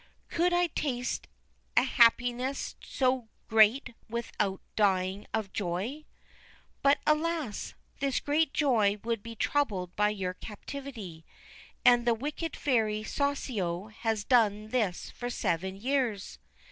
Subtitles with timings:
[0.29, 1.27] 'Could I taste
[1.77, 6.05] a happiness so great without dying of joy?
[6.81, 11.23] But, alas I this great joy would be troubled by your captivity,
[11.85, 16.39] and the wicked fairy Soussio has done this for seven years.'